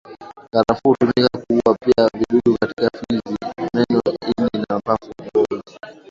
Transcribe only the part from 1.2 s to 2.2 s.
kuua pia